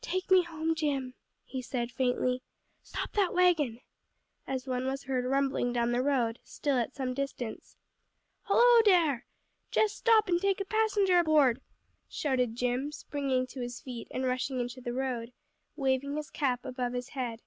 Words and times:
"Take 0.00 0.30
me 0.30 0.44
home, 0.44 0.76
Jim," 0.76 1.14
he 1.44 1.60
said 1.60 1.90
faintly. 1.90 2.40
"Stop 2.84 3.10
that 3.14 3.34
wagon," 3.34 3.80
as 4.46 4.64
one 4.64 4.86
was 4.86 5.02
heard 5.02 5.24
rumbling 5.24 5.72
down 5.72 5.90
the 5.90 6.04
road, 6.04 6.38
still 6.44 6.78
at 6.78 6.94
some 6.94 7.14
distance. 7.14 7.76
"Hollo 8.42 8.82
dar! 8.82 9.26
jes 9.74 9.92
stop 9.92 10.28
an' 10.28 10.38
take 10.38 10.60
a 10.60 10.64
passenger 10.64 11.18
aboard!" 11.18 11.60
shouted 12.08 12.54
Jim, 12.54 12.92
springing 12.92 13.44
to 13.48 13.60
his 13.60 13.80
feet 13.80 14.06
and 14.12 14.24
rushing 14.24 14.60
into 14.60 14.80
the 14.80 14.92
road, 14.92 15.32
waving 15.74 16.14
his 16.14 16.30
cap 16.30 16.64
above 16.64 16.92
his 16.92 17.08
head. 17.08 17.42